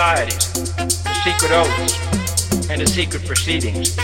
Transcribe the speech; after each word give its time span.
societies, 0.00 0.48
to 1.04 1.14
secret 1.24 1.52
oaths, 1.52 2.70
and 2.70 2.80
the 2.80 2.86
secret 2.86 3.22
proceedings. 3.26 3.98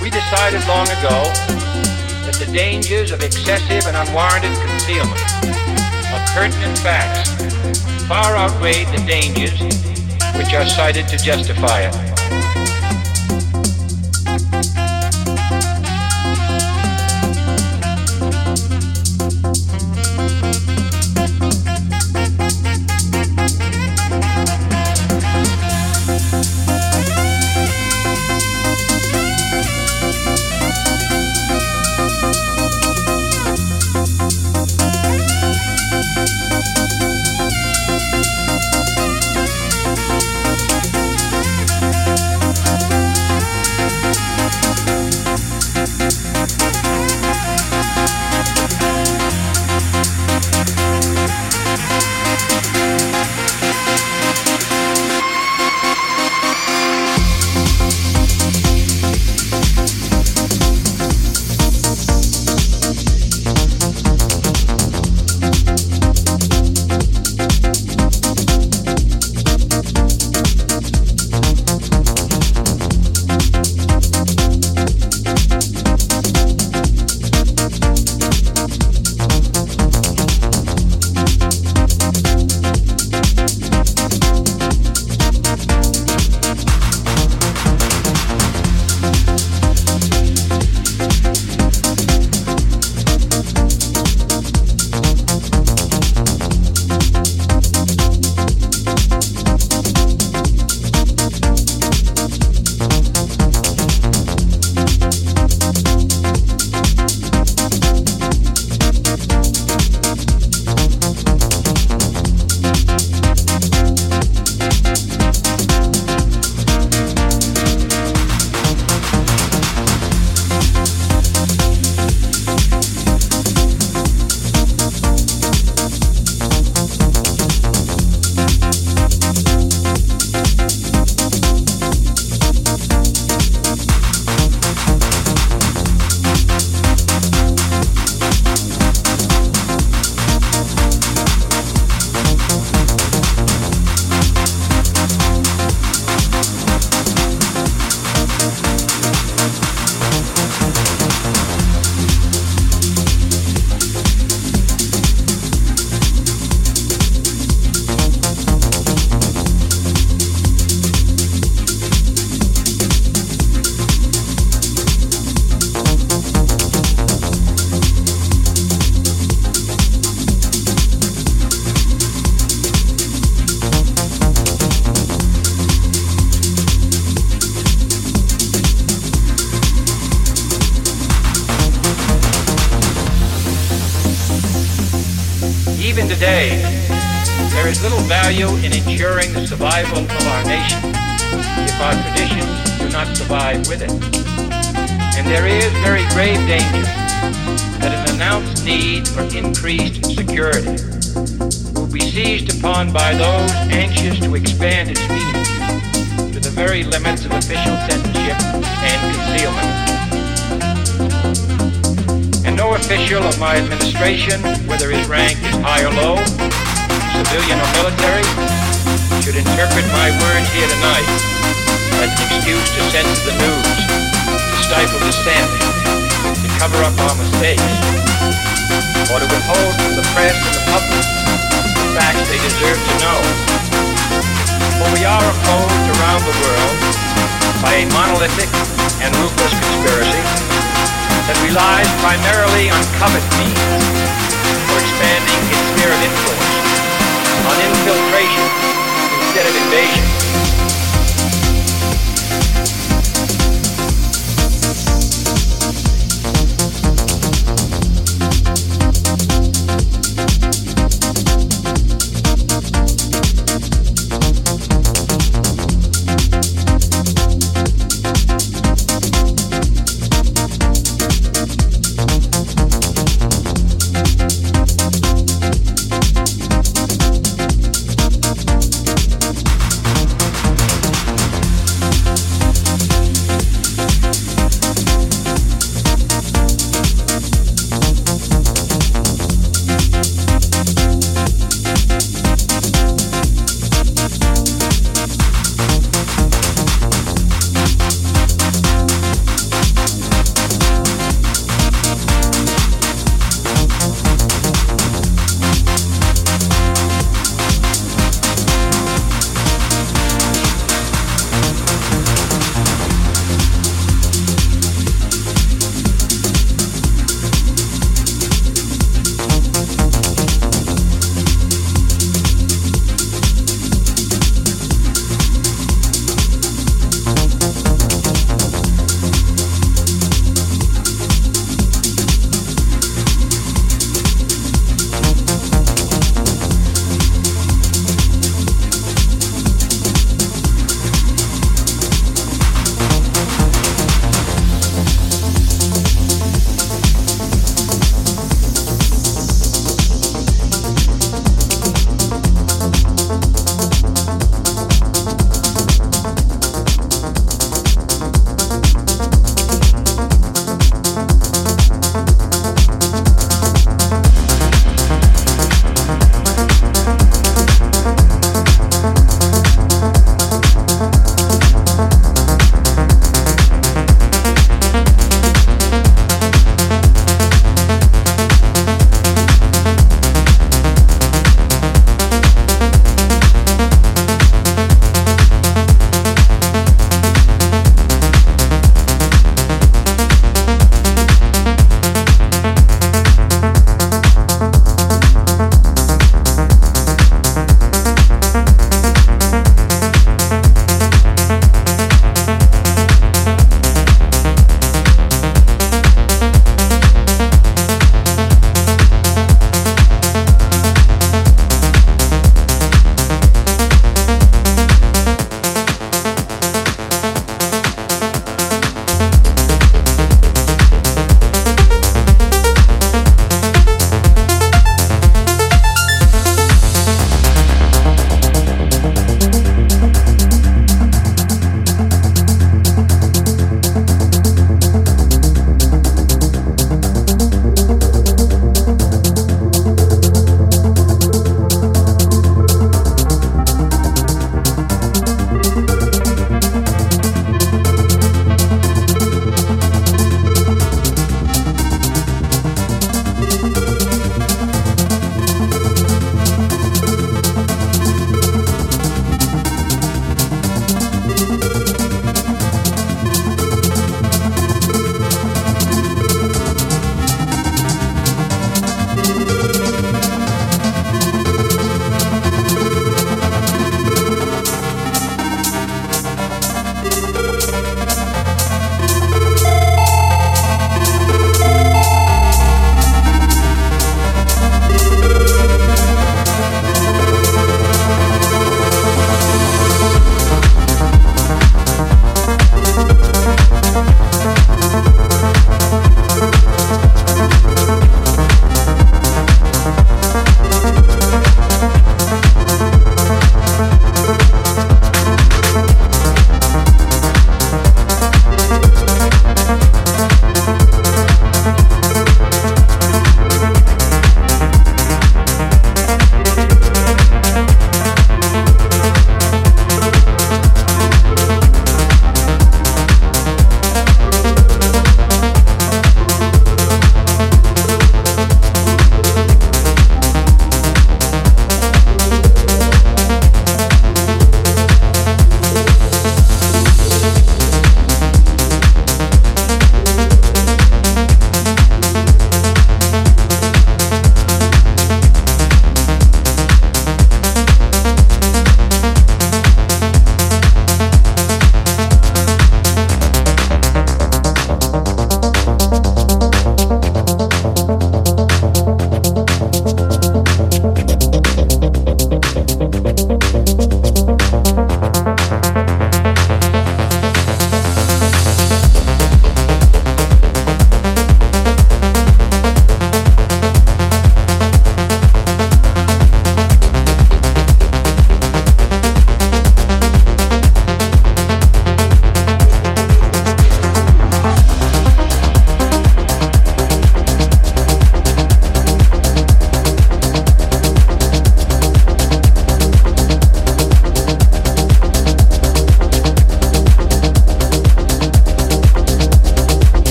We 0.00 0.08
decided 0.08 0.66
long 0.66 0.88
ago 0.88 1.28
that 2.24 2.36
the 2.40 2.50
dangers 2.50 3.10
of 3.10 3.22
excessive 3.22 3.84
and 3.86 3.96
unwarranted 3.98 4.56
concealment 4.64 5.20
of 6.08 6.20
pertinent 6.32 6.78
facts 6.78 7.28
far 8.08 8.34
outweighed 8.34 8.88
the 8.96 9.04
dangers 9.06 9.60
which 10.38 10.54
are 10.54 10.64
cited 10.64 11.06
to 11.08 11.18
justify 11.18 11.82
it. 11.82 12.13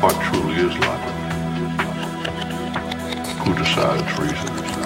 what 0.00 0.14
truly 0.22 0.54
is 0.54 0.78
life? 0.78 1.08
Who 3.44 3.54
decides 3.54 4.18
reasons? 4.18 4.77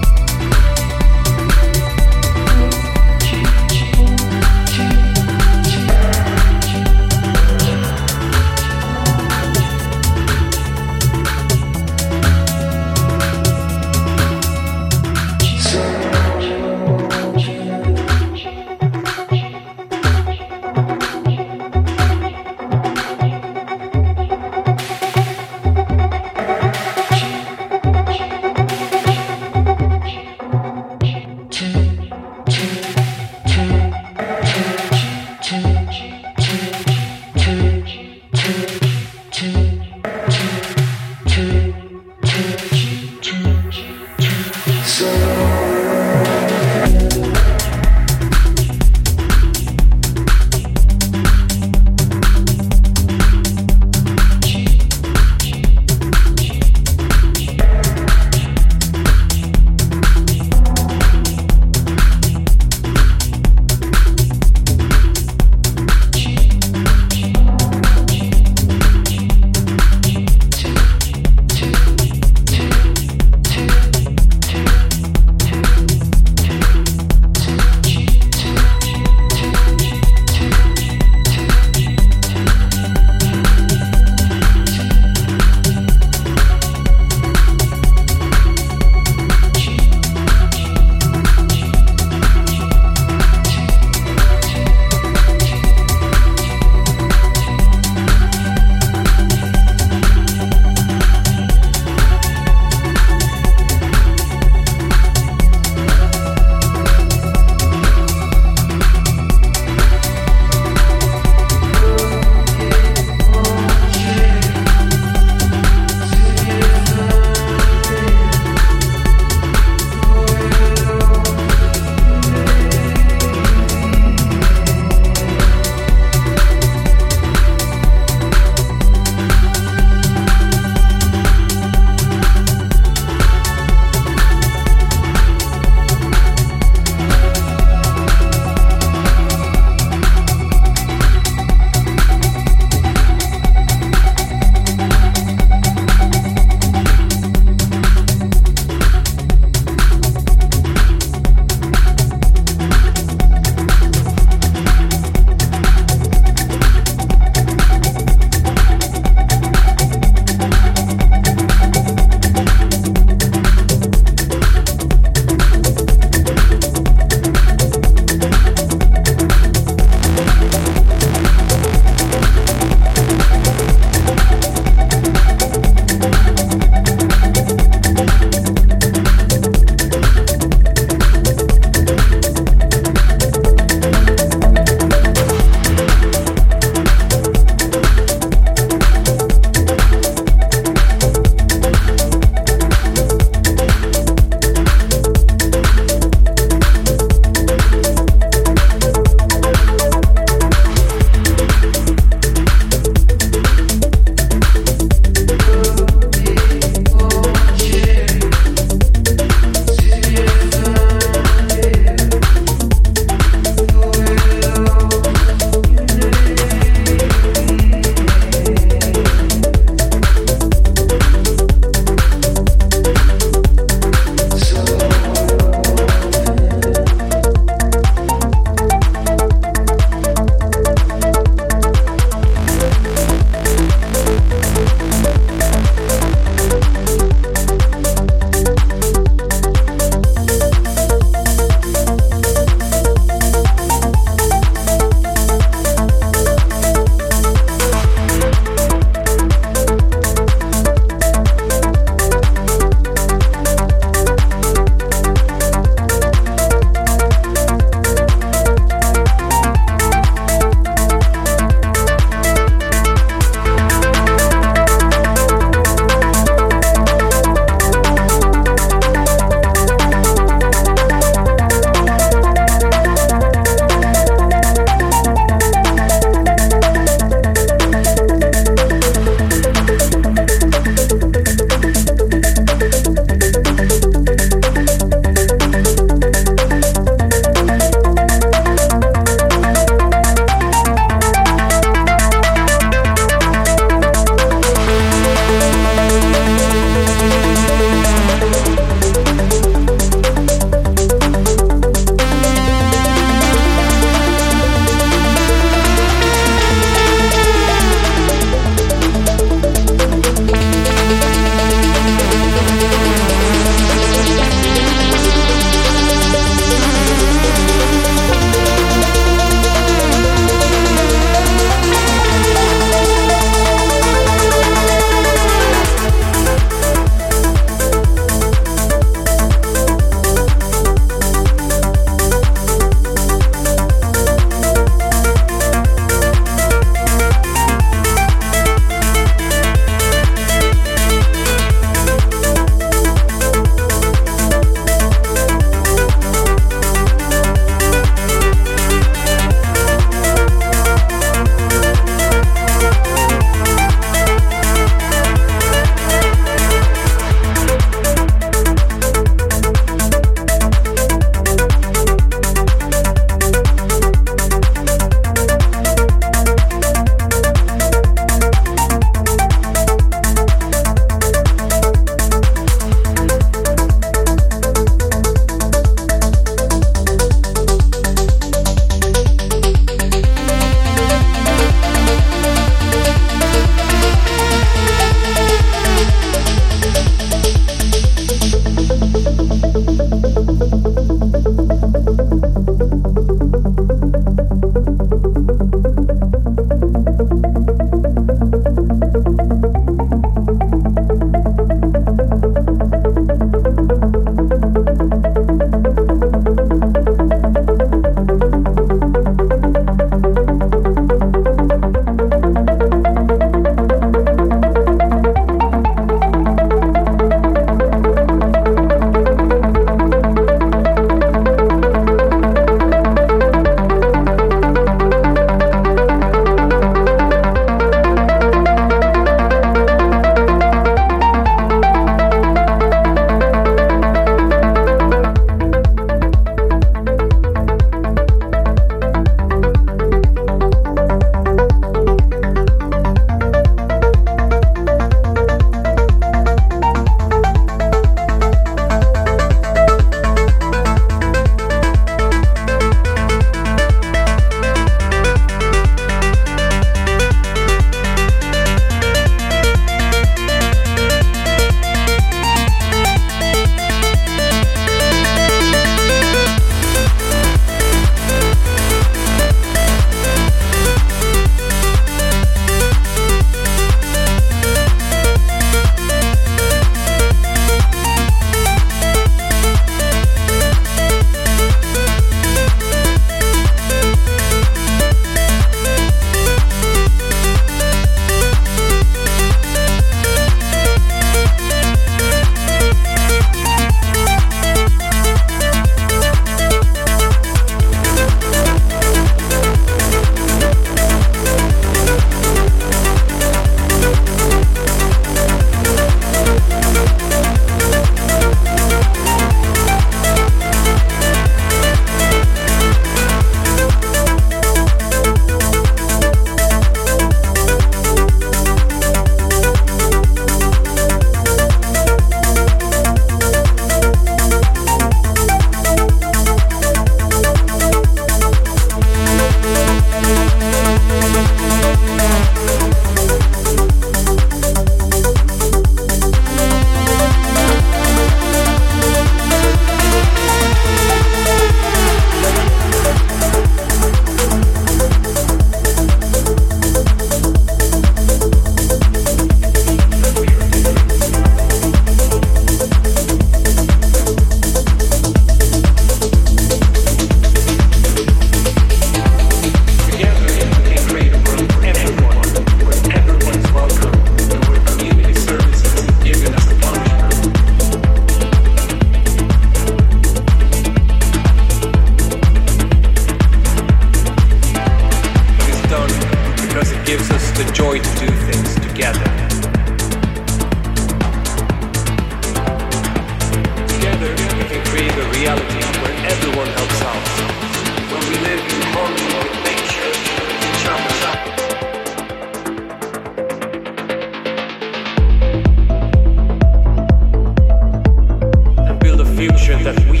that 599.72 599.90
we, 599.90 600.00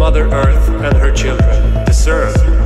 Mother 0.00 0.28
Earth 0.32 0.68
and 0.68 0.96
her 0.96 1.12
children, 1.12 1.84
deserve. 1.84 2.59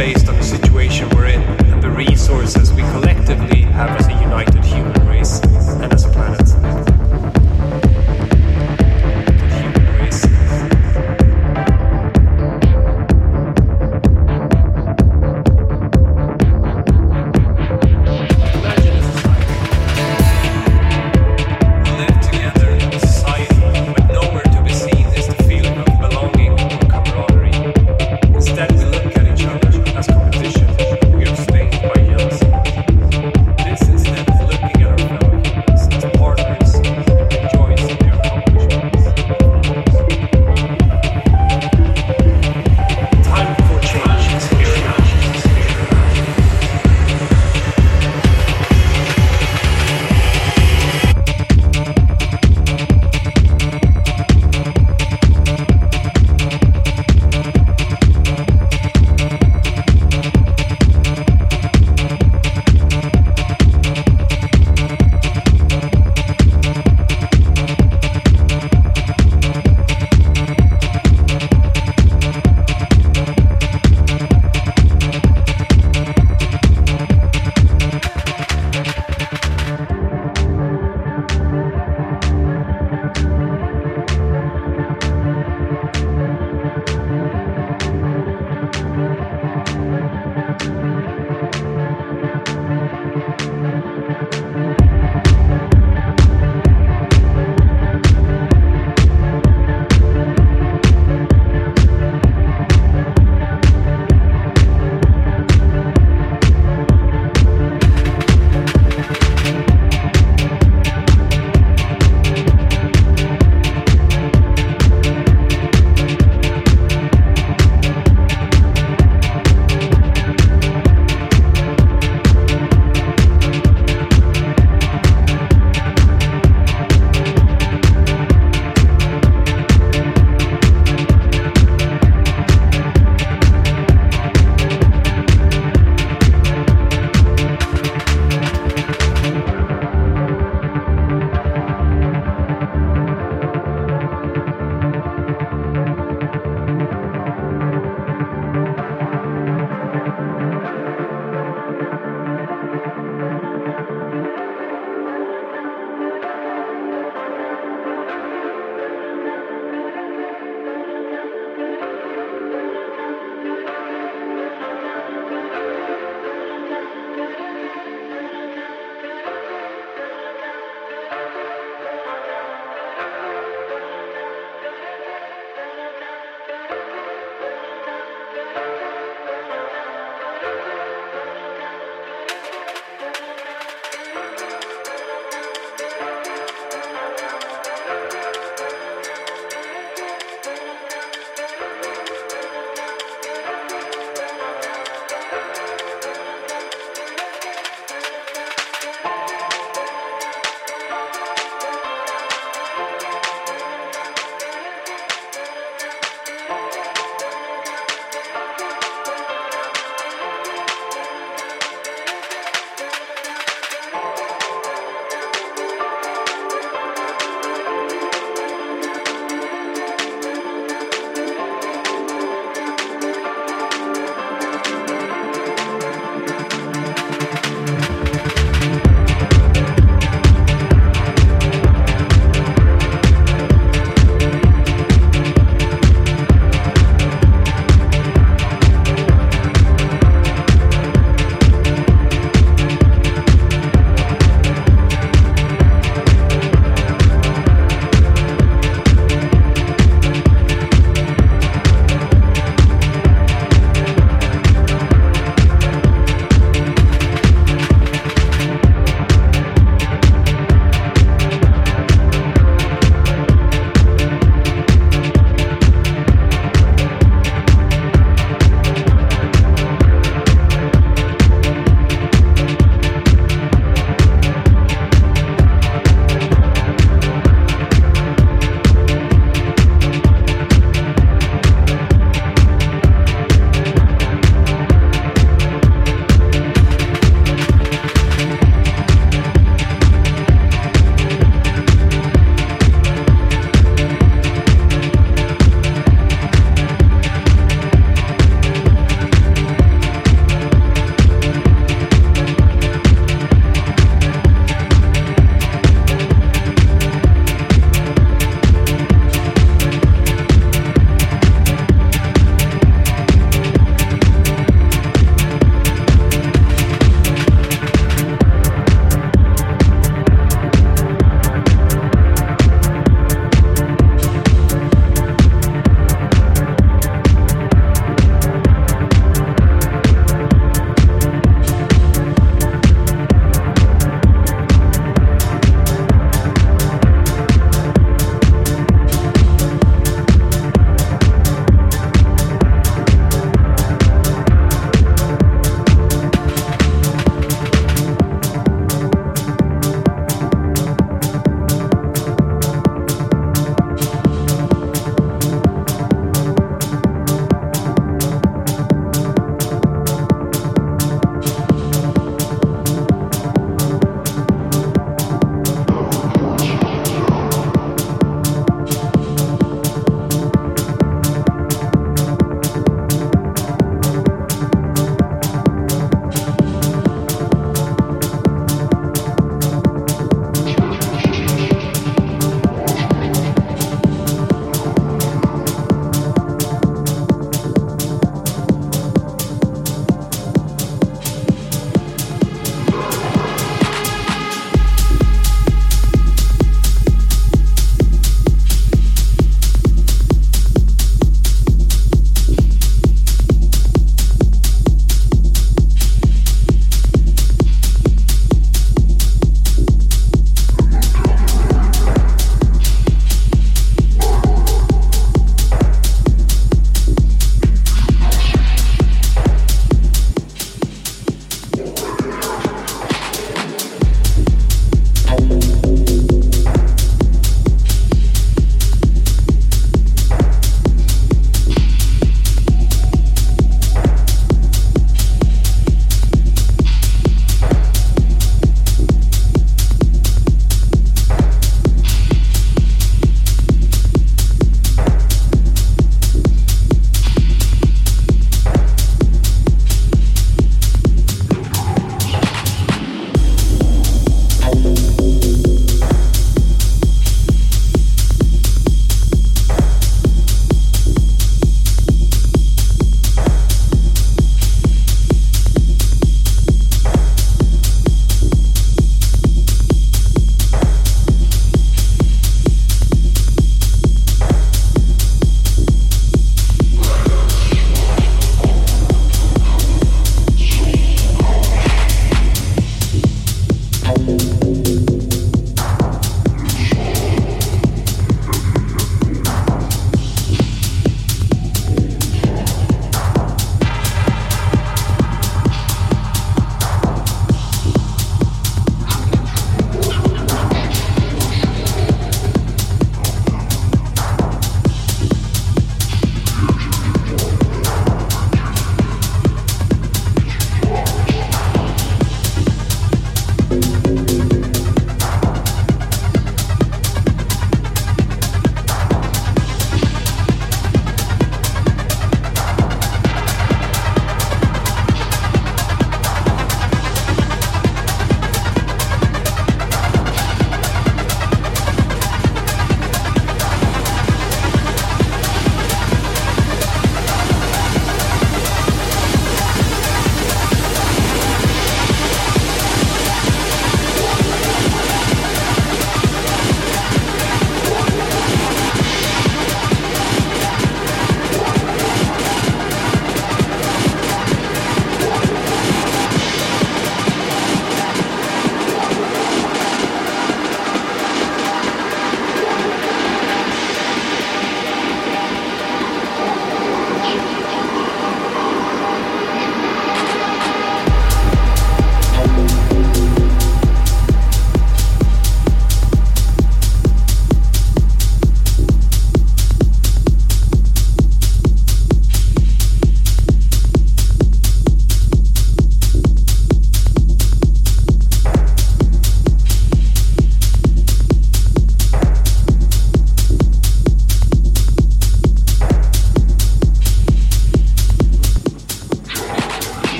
based 0.00 0.30
on 0.30 0.36
the 0.36 0.42
situation 0.42 1.06